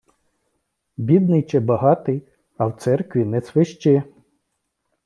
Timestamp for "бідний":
0.97-1.43